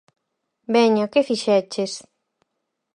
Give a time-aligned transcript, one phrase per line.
[0.75, 1.93] Veña, que fixeches?